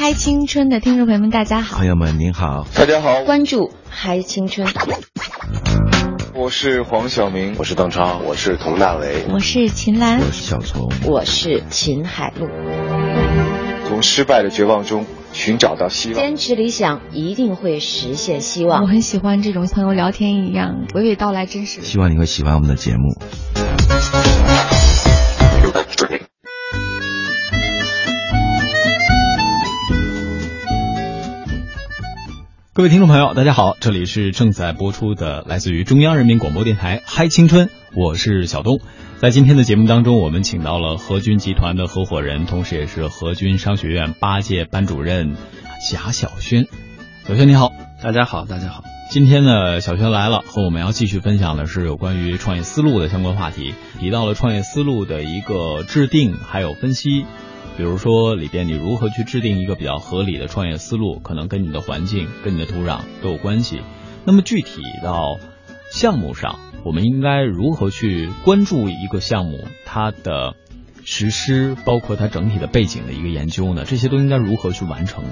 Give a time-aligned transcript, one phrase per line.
[0.00, 1.76] 嗨青春的听众朋友们，大家好！
[1.78, 3.24] 朋友们您好，大家好！
[3.24, 4.68] 关注嗨青春，
[6.36, 12.46] 我是黄晓明，我是邓超，我是佟大为，我是秦岚，我是小聪，我是秦海璐。
[13.88, 18.82] 从失败的绝望中寻找到希望，坚持理想一定会实现希望。
[18.82, 21.82] 我很喜欢这种朋友聊天一样娓娓道来真实。
[21.82, 23.18] 希望你会喜欢我们的节目。
[32.78, 38.78] 各位听众朋友，大家好，这里是正在播出的来自于中央人民广播电台《嗨青春》，我是小东。
[39.16, 45.34] 在今天的节目当中，我们请到了和军集团的合伙人，同时也是和军商学院八届班主任
[45.90, 46.68] 贾小轩。
[47.26, 48.84] 小轩你好，大家好，大家好。
[49.10, 57.26] 今天呢，小轩来了，和我们要继续分享的是有关于创业思路的相关话题，提到了创业思路的一个制定还有分析。
[57.78, 63.80] 比如说里边你如何去制定一个比较合理的创业思路，可能跟你的环境、跟你的土壤都有关系。
[64.24, 65.38] 那么具体到
[65.92, 70.56] 项目上，我们应该如何去关注一个项目它的
[71.04, 73.84] 实施，包括它整体的背景的一个研究呢？
[73.86, 75.30] 这些都应该如何去完成呢？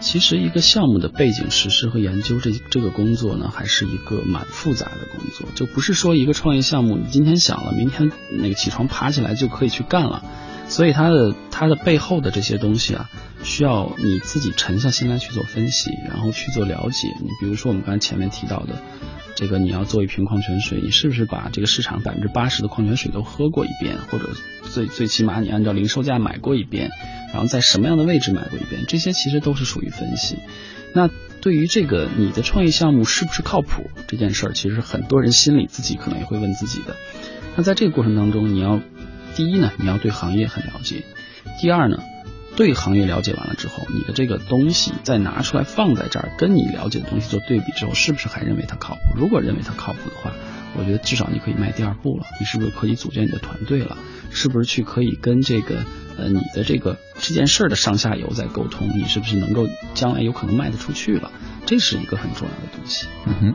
[0.00, 10.24] 其实一个项目的背景实施和研究这这个工作呢，还是一个蛮复杂的工作，就不是说一个创业项目你今天想了，明天那个起床爬起来就可以去干了。
[10.70, 13.10] 所以它的它的背后的这些东西啊，
[13.42, 17.08] 需要你自己沉下心来去做分析，然后去做了解。
[17.20, 18.80] 你比如说我们刚才前面提到的，
[19.34, 24.30] 这个你要做一瓶矿泉水，你是不是把这个市场百分之八十的矿泉水都喝过一遍，或者
[24.72, 26.90] 最最起码你按照零售价买过一遍，
[27.32, 30.38] 然后在什么样的位置买过一遍，这些其实都是属于分析。
[30.94, 36.94] 那对于这个你的创业项目是不是靠谱这件事儿，其实很多人心里自己可能也会问自己的。
[37.56, 38.80] 那在这个过程当中，你要。
[39.34, 41.04] 第一呢，你要对行业很了解；
[41.60, 42.02] 第二呢，
[42.56, 49.00] 对行业了解完了之后，你的这个东西再拿出来放在这儿，跟你了解的东西做对比之后，是不是还认为它靠谱？
[49.16, 50.32] 如果认为它靠谱的话，
[50.78, 52.26] 我觉得至少你可以迈第二步了。
[52.38, 53.96] 你是不是可以组建你的团队了？
[54.30, 55.84] 是不是去可以跟这个
[56.16, 58.88] 呃你的这个这件事儿的上下游在沟通？
[58.96, 61.32] 你是不是能够将来有可能卖得出去了？
[61.66, 63.06] 这是一个很重要的东西。
[63.26, 63.54] 嗯哼。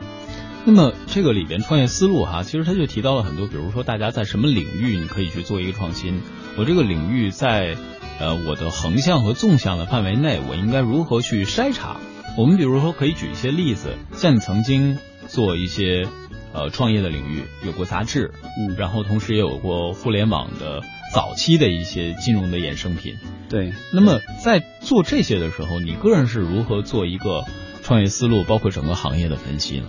[0.66, 6.20] 那么这个里边创业思路哈，其实他就提到了很多，比如说大家在什么领域你可以去做一个创新，
[6.58, 7.76] 我这个领域在
[8.18, 11.98] 呃我的横向和纵向的范围内，我应该如何去筛查？
[12.36, 16.08] 我们比如说可以举一些例子，像你曾经做一些
[16.52, 20.80] 呃创业的领域，有过杂志，嗯，然后同时也有过互联网的
[21.14, 23.14] 早期的一些金融的衍生品，
[23.48, 23.72] 对。
[23.92, 27.44] 那么在做这些的时候，你个人是如何做一个
[27.84, 29.88] 创业思路，包括整个行业的分析呢？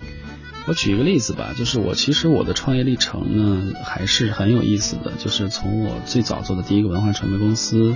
[0.67, 7.95] 我举一个例子吧，就是我其实我的创业历程呢还是很有意思的，就是从我最早做的第一个文化传媒公司，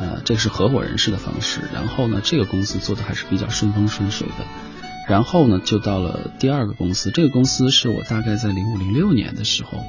[0.00, 4.46] 呃，这是合伙人式的方式，然后呢，这个公司做的还是比较顺风顺水的，
[5.06, 9.84] 然后呢，就到了第二个公司，这个公司是我大概在零五零六年的时候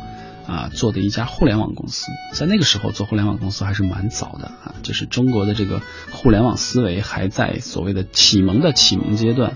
[0.48, 9.54] 啊做的一家互联网公司，在那个时候做互联网公司还是蛮早的啊，就是中国的这个互联网思维还在所谓的启蒙的启蒙阶段，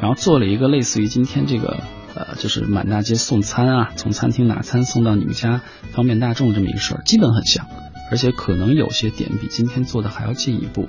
[0.00, 1.78] 然后做了一个类似于今天这个。
[2.16, 5.60] 呃，就是满大街送餐啊，从餐厅拿餐送到你们家，
[5.92, 7.68] 方便大众这么一个事儿，基本很像，
[8.10, 10.88] 而且可能有些点比今天做的还要进一步。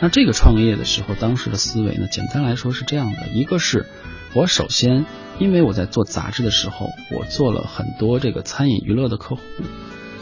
[0.00, 3.86] 那这个创业的时候，当时的思维呢，简单来说是这样的：一个是
[4.34, 5.06] 我首先，
[5.38, 9.40] 因为我在做杂志的时候，我做了很多这个餐饮娱乐的客户，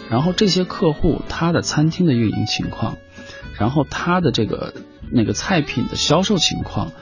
[0.09, 2.97] 然后这些客户他的餐厅的运营情况，
[3.59, 4.73] 然后他的这个
[5.11, 6.93] 那个菜品的销售情况。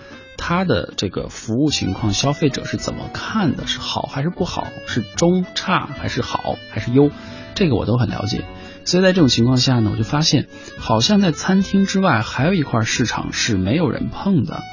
[0.45, 3.69] 他的这个服务情况，消费者是怎么看的？
[3.69, 4.67] 是好还是不好？
[4.89, 7.13] 是中差还是好还是优？
[7.55, 8.45] 这个我都很了解。
[8.85, 10.49] 所以在这种情况下呢，我就发现，
[10.79, 14.65] 好像在餐厅之外还有一块市场是没有人碰的。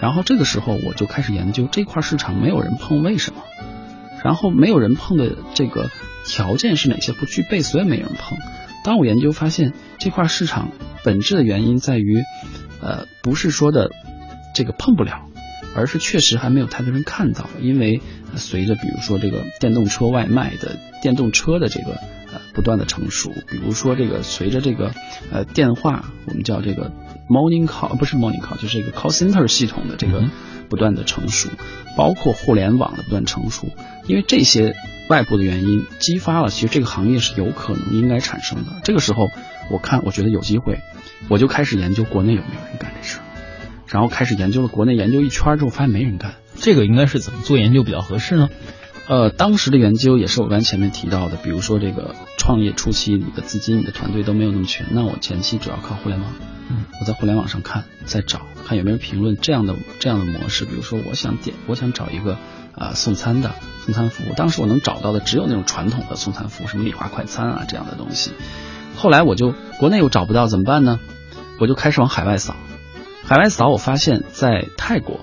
[0.00, 3.42] 然后这个时候我就开始研究这块市场没有人碰为什么？
[4.22, 5.90] 然后没有人碰的这个
[6.24, 8.38] 条件是哪些不具备，所以没人碰。
[8.84, 10.70] 当我研究发现这块市场
[11.02, 12.22] 本质的原因在于，
[12.80, 13.90] 呃，不是说的。
[14.56, 15.26] 这个碰不了，
[15.76, 18.00] 而是确实还没有太多人看到，因为
[18.36, 21.90] 随着比如说这个电动车外卖的电动车的这个
[22.32, 24.94] 呃不断的成熟，比如说这个随着这个
[25.30, 26.90] 呃电话我们叫这个
[27.28, 30.24] morning call 不是 morning call 就是这个 call center 系统的这个
[30.70, 31.50] 不断的成熟，
[31.94, 33.68] 包括互联网的不断成熟，
[34.06, 34.74] 因为这些
[35.10, 38.80] 外部的原因激发了，其实这个行业是有可能应该产生的。
[38.84, 39.28] 这个时候
[39.70, 40.80] 我看我觉得有机会，
[41.28, 43.18] 我就开始研究国内有没有人干这事。
[43.86, 46.34] 然后开始研究了国内研究一圈之后，发现没人干。
[46.56, 48.48] 这个应该是怎么做研究比较合适呢？
[49.08, 56.28] 呃，当时的研究也是我刚才前面提到的，比如说这个创业初期，你的资金、你的团队都没有那么全，那我前期主要靠互联网。
[57.00, 60.64] 我在互联网上看，在找看有没有评论这样的这样的模式。
[60.64, 62.36] 比如说，我想点，我想找一个
[62.74, 63.54] 啊、送餐的
[63.84, 64.34] 送餐服务。
[64.34, 68.32] 当时我能找到的只有那种传统的送餐服务，什么礼华快餐啊这样的东西。
[68.96, 70.98] 后来我就国内又找不到，怎么办呢？
[71.60, 72.56] 我就开始往海外扫。
[73.28, 75.18] 海外扫，我发现在泰国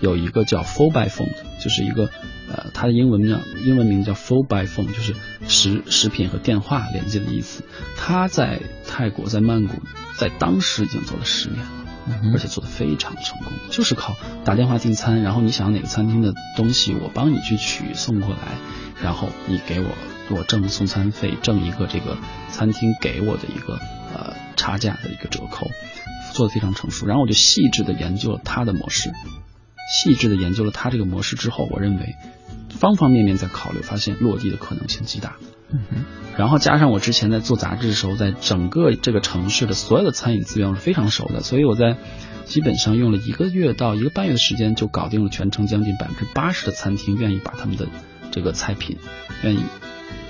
[0.00, 1.32] 有一个叫 Full by Phone，
[1.62, 2.10] 就是一个
[2.50, 5.14] 呃，它的英文名英文名叫 Full by Phone，就是
[5.46, 7.62] 食食品和电话连接的意思。
[7.96, 9.80] 它在泰国，在曼谷，
[10.18, 11.70] 在当时已经做了十年了。
[12.32, 14.14] 而且做的非常成功，就是靠
[14.44, 18.38] 打电话订餐，然后你想哪个餐厅的东西，我帮你去取送过来，
[19.02, 19.88] 然后你给我
[20.30, 22.16] 我挣送餐费，挣一个这个
[22.48, 23.74] 餐厅给我的一个
[24.14, 25.68] 呃差价的一个折扣，
[26.36, 27.06] 做的非常成熟。
[27.06, 29.10] 然后我就细致的研究了它的模式，
[29.92, 32.14] 细致的研究了它这个模式之后，我认为
[32.70, 35.36] 方方面面在考虑，发现落地的可能性极大。
[35.72, 36.04] 嗯
[36.36, 41.96] 然后加上我之前在做杂志的时候，在整个这个城市的所有的餐饮资源我是非常熟的，所以我在
[42.44, 47.88] 基本上用了一个月到一个半月的时间，就搞定了全城将近百分之八十的餐厅愿意把他们的
[48.30, 48.98] 这个菜品
[49.42, 49.60] 愿意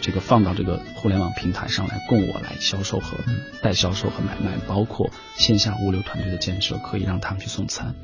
[0.01, 3.19] 这个放到这个互联网平台上来供我来销售和
[3.63, 7.95] 代销售和买卖，包括线下物流团队的建设，可以让他们去送餐。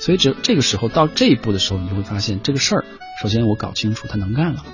[0.00, 2.84] 所以这这个时候到这一步的时候，你就会发现这个事儿，
[3.22, 4.64] 首先我搞清楚他能干了，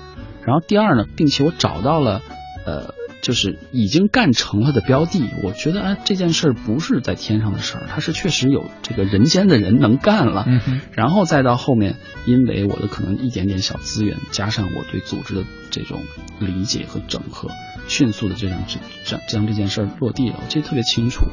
[0.45, 2.21] 然后第二呢，并且我找到了。
[2.65, 10.43] 呃，就是已经干成了的标的，我觉得啊，这件事儿不是在天上的事儿，它是确实有这个人间的人能干了。
[10.45, 16.03] 嗯然后再到后面，因为我的可能一点点小资源，加上我对组织的这种
[16.39, 17.49] 理解和整合，
[17.87, 20.39] 迅速的这样这这将这件事儿落地了。
[20.43, 21.25] 我记得特别清楚，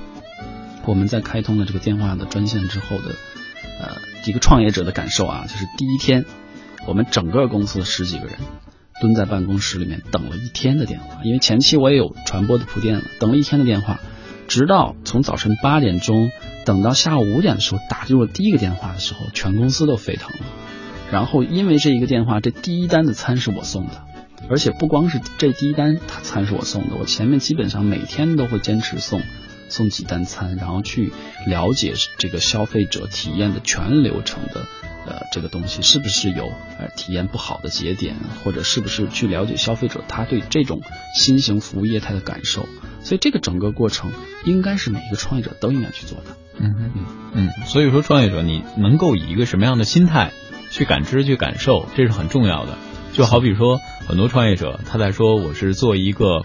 [0.87, 3.17] 我们在开通了这个电话的专线之后的，
[3.81, 3.97] 呃，
[4.27, 6.25] 一个创业者的感受啊，就是第一天，
[6.87, 8.39] 我们整个公司十几个人。
[9.00, 13.99] 蹲在办公室里面等了一天的电话，因为前期我也有传播的铺垫了，等了一天的电话，
[14.47, 16.31] 直到从早晨八点钟
[16.64, 20.47] 等到下午五点的时候打进了第一个电话的时候，全公司都沸腾了。
[21.11, 24.05] 然后因为这一个电话，这第一单的餐是我送的，
[24.49, 29.23] 而且不光是这第一单餐是我送的，我前面基本上每天都会坚持送
[29.69, 31.12] 送几单餐，然后去
[31.47, 34.67] 了解这个消费者体验的全流程的。
[35.06, 36.44] 呃，这个东西是不是有
[36.79, 40.81] 呃体验不好的节点，或者是不是去了解消费者他对这种
[41.14, 42.67] 新型服务业态的感受？
[43.02, 44.12] 所以这个整个过程
[44.44, 46.37] 应该是每一个创业者都应该去做的。
[46.58, 50.32] 嗯嗯嗯，所以说创业者你能够以一个什么样的心态
[50.70, 52.76] 去感知、去感受，这是很重要的。
[53.14, 56.43] 就好比说，很多创业者他在说我是做一个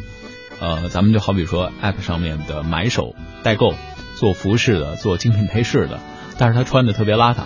[0.62, 3.14] 呃，咱们就好比说 App 上面的买手
[3.44, 3.74] 代购，
[4.16, 6.00] 做服饰的，做精品配饰的，
[6.38, 7.42] 但是他穿的特别邋遢。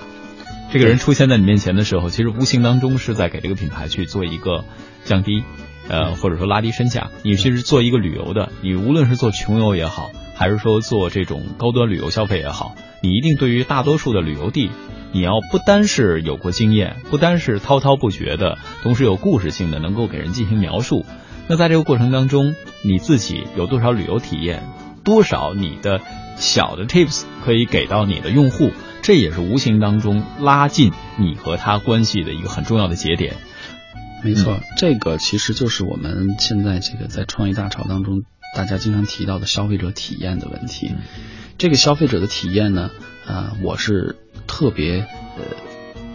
[0.72, 4.66] 这个人出现在你面前的时候，其实无形当中是在给这个品牌去做一个
[5.04, 5.44] 降低，
[5.88, 7.10] 呃，或者说拉低身价。
[7.24, 14.70] 你其实做一个旅游的，你无论是做穷游也好，还是说做这种高端旅游消费也好，你一定对于大多数的旅游地，
[15.12, 21.04] 你要不单是有过经验，不单是滔滔不绝的，同时有故事性的，能够给人进行描述。
[21.48, 24.62] 那在这个过程当中，你自己有多少旅游体验，
[25.04, 26.00] 多少你的
[26.36, 28.70] 小的 tips 可以给到你的用户？
[29.02, 33.36] 这也是无形当中拉近你和他关系的一个很重要的节点。
[34.24, 38.24] 没错，嗯、这个其实就是我们现在这个在创业大潮当中，
[38.56, 40.90] 大家经常提到的消费者体验的问题。
[40.90, 40.98] 嗯、
[41.58, 42.92] 这个消费者的体验呢，
[43.26, 45.00] 啊、呃，我是特别
[45.38, 45.44] 呃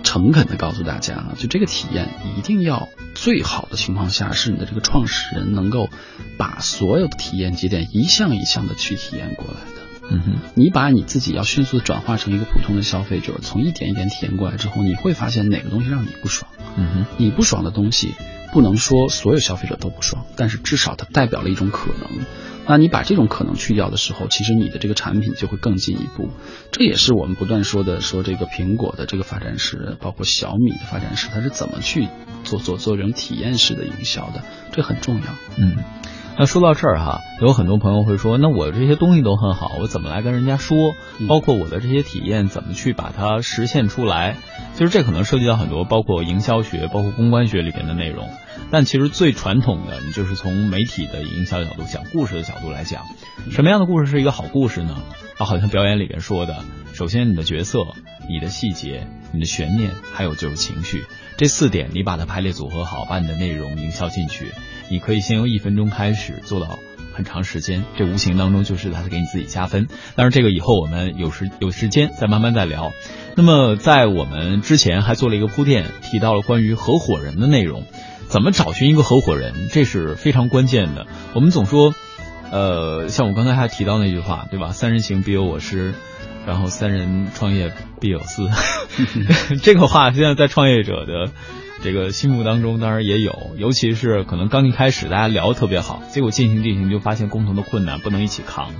[0.03, 5.89] 诚恳的告诉大家啊，就这个体验一定要最好的情况下，是你的这个创始人能够
[6.37, 9.74] 把所有的体验节点一项一项的去体验过来的。
[10.11, 16.51] 嗯哼，你把你自己要迅速的转化成一个普通的消费者，从一点一点体验过来之后，你会发现哪个东西让你不爽。
[16.77, 18.15] 嗯哼，你不爽的东西，
[18.53, 22.25] 不能说所有消费者都不爽，但是至少它代表了一种可能。
[22.67, 26.31] 那你把这种可能去掉的时候，其实你的这个产品就会更进一步。
[26.71, 32.09] 这也是我们不断说的，说这个苹果的这个发展史，包括小米的发展史，它是怎么去
[32.43, 34.43] 做做做这种体验式的营销的，
[34.73, 35.27] 这很重要。
[35.57, 35.77] 嗯。
[36.37, 40.77] 那说到这儿哈，有很多朋友会说，那我这些东西都很好，我怎么来跟人家说？
[41.29, 44.37] 包括我的这些体验怎么去把它实现出来？
[44.73, 48.29] 其实这可能涉及到很多，包括营销学、包括公关学里边的内容。
[48.73, 53.05] 但其实最传统的，你就是从媒体的营销角度、讲故事的角度来讲，
[53.53, 54.97] 什么样的故事是一个好故事呢？
[55.39, 56.65] 啊，好像表演里边说的，
[56.95, 57.79] 首先你的角色、
[58.29, 61.05] 你的细节、你的悬念，还有就是情绪，
[61.37, 64.53] 这四点你把它排列组合好，把你的内容营销进去。
[64.89, 66.79] 你可以先由一分钟开始做到
[67.13, 69.87] 很长时间，这无形当中就是他在给你自己加分。
[70.17, 72.93] 但是，这个以后我们有时有时间再慢慢再聊。
[73.37, 77.85] 那么，在我们之前还做了一个铺垫，提到了关于合伙人的内容，
[78.29, 81.07] 怎么找寻一个合伙人，这是非常关键的。
[81.35, 81.95] 我们总说，
[82.51, 84.73] 呃，像我刚才还提到那句话，对吧？
[84.73, 85.95] 三人行必有我师，
[86.47, 88.49] 然后三人创业必有私。
[89.63, 91.33] 这个话现在在创业者的
[91.83, 98.73] 这个心目当中，当然也有，尤其是可能刚一开始大家聊的特别好，结果进行进行就发现共同的困难不能一起扛。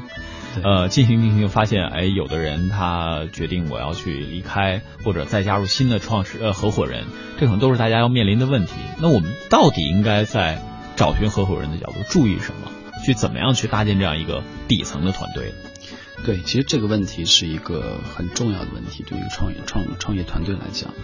[0.63, 7.07] 呃，进行进行就发现，哎，有的人他决定我要去离开，或者再加入新的创始呃合伙人，
[7.39, 8.73] 这可能都是大家要面临的问题。
[9.01, 10.63] 那我们到底应该在
[10.95, 12.71] 找寻合伙人的角度注意什么？
[13.05, 15.53] 去怎么样去搭建这样一个底层的团队？
[16.25, 20.95] 对，其实这个问题是一个很重要的问题，对于创业创创业团队来讲，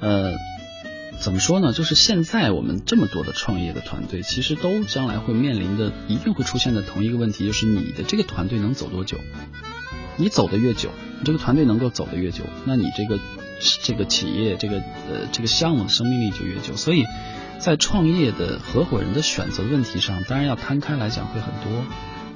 [0.00, 0.32] 呃。
[1.18, 1.72] 怎么说呢？
[1.72, 9.18] 就是现在我们这么多的创业的团队，其实都将来会面临的，一定会出现的同一个问题，就是你的这个团队能走多久？
[10.16, 13.18] 你走的越久，你这个团队能够走的越久，那你这个
[13.82, 16.76] 这个企业这个呃这个项目的生命力就越久。
[16.76, 17.04] 所以
[17.58, 21.84] 在创业的合伙人的选择问题上，当然要摊开来讲会很多。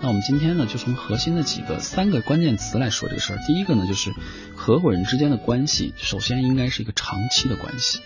[0.02, 3.38] 那我们今天呢，就从核心的几个三个关键词来说这个事儿。
[3.46, 4.12] 第一个呢，就是
[4.56, 8.00] 合伙人之间的关系，首先应该是一个长期的关系。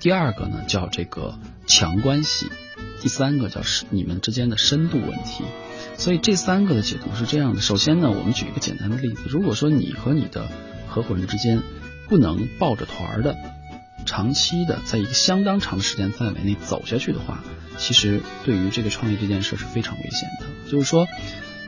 [0.00, 2.50] 第二个呢叫这个强关系，
[3.00, 5.44] 第三个叫是你们之间的深度问题，
[5.96, 7.60] 所以这三个的解读是这样的。
[7.60, 10.48] 首先呢，我们举一个简单的例子，如果说你和你的
[10.86, 11.62] 合伙人之间
[12.08, 13.36] 不能抱着团的，
[14.06, 17.42] 长期的在一个相当长的时间范围内走下去的话，
[17.76, 20.70] 其实对于这个创业这件事是非常危险的。
[20.70, 21.08] 就是说，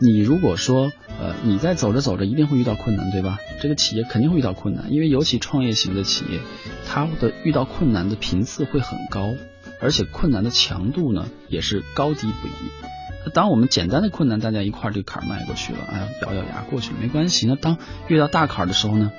[0.03, 0.91] 你如果说
[1.21, 3.39] 呃你在走着走着一定会遇到困难，对吧？
[3.61, 6.41] 这个企业肯定会遇到困难，因为尤其创业型的企业。
[6.87, 9.35] 它的遇到困难的频次会很高，
[9.81, 13.31] 而且困难的强度呢也是高低不一。
[13.35, 17.47] 当我们简单的困难大家一块儿这坎儿迈过去了，哎，咬咬牙过去了没关系。
[17.47, 17.77] 那当
[18.09, 19.13] 遇到大坎儿的时候呢，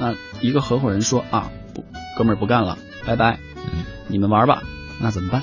[0.00, 1.84] 那一个合伙人说啊，不，
[2.18, 2.76] 哥们儿不干了，
[3.06, 3.38] 拜拜，
[4.08, 4.64] 你们玩吧。
[5.00, 5.42] 那怎么办？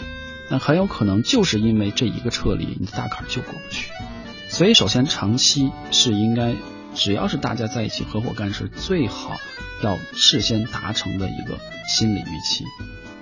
[0.49, 3.89] 那很有可能就是因为这一个撤离，你的大坎儿就过不去。
[4.51, 6.53] 所以首先长期是应该，
[6.93, 9.39] 只要是大家在一起合伙干事，最好。
[9.81, 12.65] 要事先达成的一个心理预期，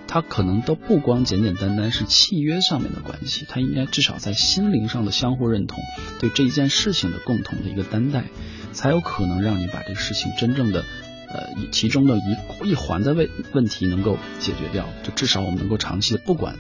[0.08, 5.80] 它可能都不光简简单单是契约上面的关系，它应该至少在心灵上的相互认同，
[6.20, 8.26] 对这一件事情的共同的一个担待，
[8.74, 10.84] 才有可能让你把这个事情真正的，
[11.30, 16.58] 呃，其中的一一环的问问题能够解决掉，就至少我们能够长期的不管，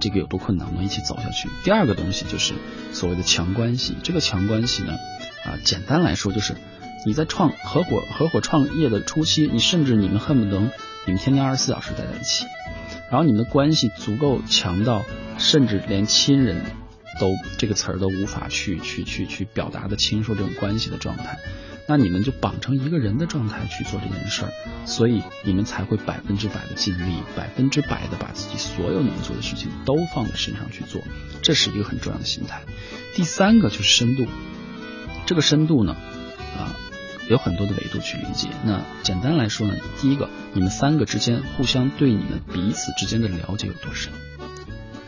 [0.00, 1.48] 这个有多困难，我们一起走下去。
[1.64, 2.54] 第二个东西就是
[2.92, 4.92] 所谓的强关系，这个强关系呢，
[5.44, 6.54] 啊，简单来说就是。
[7.06, 10.60] 你在创合伙合伙创业的初期，你甚至你们恨不得
[11.06, 12.44] 你们天天二十四小时待在一起，
[13.08, 15.04] 然后你们的关系足够强到，
[15.38, 16.60] 甚至连亲人
[17.18, 21.38] 都这个词儿都无法去去去去表达的清楚这种关系的状态，
[21.86, 24.52] 那你们就绑成一个人的状态去做这件事儿，
[24.86, 31.02] 所以你们才会百分之百的尽力，百分之百的把自己所有能做的事情都放在身上去做，
[31.42, 32.62] 这是一个很重要的心态。
[33.14, 34.26] 第三个就是深度，
[35.26, 35.96] 这个深度呢，
[36.56, 36.74] 啊。
[37.28, 38.48] 有很多的维度去理解。
[38.64, 44.10] 那简单来说呢，第一个，你们三个之间互相对你们彼此之间的了解有多深？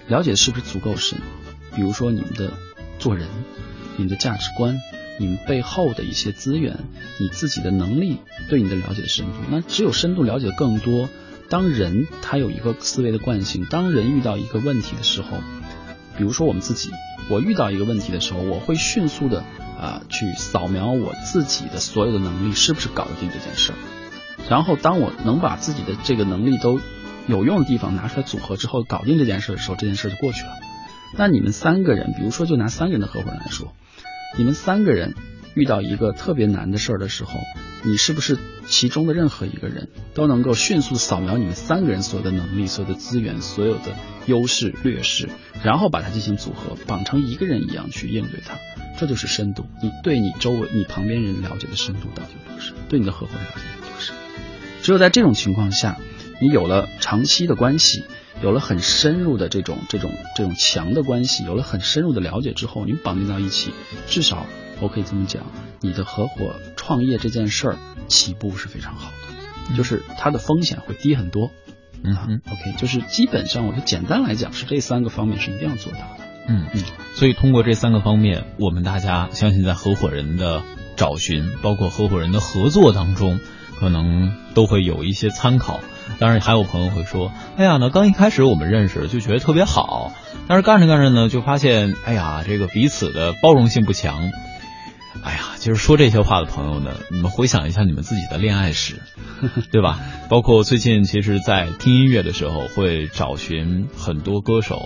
[0.07, 1.19] 了解是不是足够深？
[1.80, 2.52] 比如说你们的
[2.99, 3.26] 做人、
[3.96, 4.78] 你们的价值观、
[5.18, 6.76] 你们背后的一些资源、
[7.18, 8.18] 你自己的能力
[8.50, 9.32] 对你的了解的深度。
[9.50, 11.08] 那只有深度了解的更多，
[11.49, 15.38] 当人他有一个思维的惯性，当人遇到一个问题的时候，
[16.18, 16.90] 比如说我们自己，
[17.30, 19.42] 我遇到一个问题的时候，我会迅速的。
[19.80, 23.76] 啊，去扫描我自己的所有的能力是不是搞得定这件事儿，
[24.50, 26.78] 然后当我能把自己的这个能力都
[27.26, 30.52] 有用的地方拿出来组合之后，搞定这件事的时候，这件事就过去了。
[31.17, 33.73] 那你们三个人，比如说就拿三个人的合伙人来说，
[34.38, 35.14] 你们三个人
[35.55, 37.33] 遇到一个特别难的事儿的时候，
[37.83, 38.38] 你是不是
[38.69, 45.29] 其中的任何一个人都能够迅速扫描你们三个人所有的能力、所有的资源、所有的优势劣势，
[45.64, 48.57] 然后把它进行组合，绑成一个人一样去应对它？
[48.99, 52.75] 这就是深度，你对你周围、你旁边人了解的深度到底有多深？
[52.88, 54.14] 对你的合伙人了解有多深？
[54.83, 55.99] 只有在这种情况下，
[56.40, 58.05] 你有了长期的关系，
[58.42, 63.73] 有了很深入的这种、这种、这种强的关系，有了很深入的了解之后，你绑定到一起，
[64.06, 64.47] 至少
[64.80, 65.42] 我可以这么讲，
[65.80, 67.78] 你的合伙创业这件事儿
[68.09, 69.11] 起步是非常好
[69.68, 71.50] 的，就是它的风险会低很多。
[72.02, 76.25] 嗯，OK，就是基本上，我就简单来讲，是这三个方面是一定要做到的。
[76.49, 76.82] 嗯嗯，
[77.14, 80.62] 所以通过这三个方面，我们大家相信在合伙人的
[80.97, 83.38] 找寻，包括合伙人的合作当中，
[83.78, 85.80] 可能都会有一些参考。
[86.19, 90.12] 当然，还有朋友会说：“哎呀，那刚一开始我们认识就觉得特别好，
[90.49, 94.31] 但是干着干着呢，就发现，哎呀，这个彼此的包容性不强。”
[95.23, 99.00] 哎呀，就是说这些话的朋友呢，你们回想一下你们自己的恋爱史，
[99.71, 99.99] 对吧？
[100.29, 104.81] 包括最近其实，在听音乐的时候，会找寻很多歌手，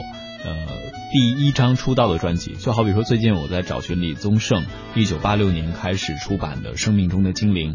[0.45, 0.85] 呃。
[1.12, 2.57] 第一张出道的专辑。
[2.57, 4.64] 就好比说，最近我在找寻李宗盛
[4.97, 7.75] 一九八六年开始出版的《生命中的精灵》，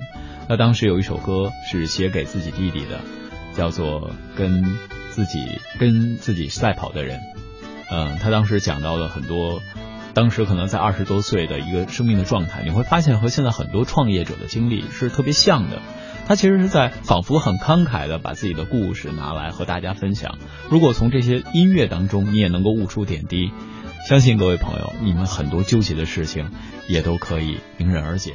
[0.50, 3.00] 那当时有一首歌是写给自己弟弟的，
[3.56, 4.64] 叫做《跟
[5.10, 7.20] 自己跟自己赛跑的人》。
[7.92, 9.62] 嗯，他当时讲到了很多。
[10.12, 15.80] 当时可能在二十多岁的一个生命的状态，你会发现和现在很多创业者的经历是特别像的。
[16.28, 20.38] 他其实是在仿佛很慷慨的把自己的故事拿来和大家分享。
[20.70, 23.52] 如果从这些音乐当中你也能够悟出点滴，
[24.10, 26.50] 相信各位朋友，你们很多纠结的事情
[26.88, 28.34] 也都可以迎刃而解。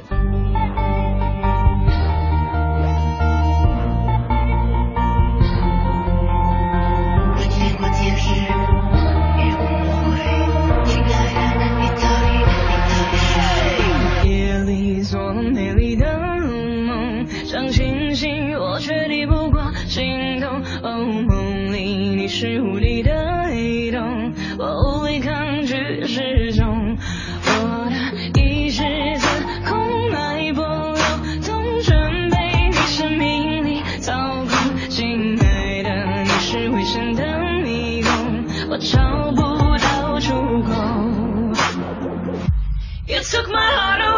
[43.31, 44.14] took my heart away.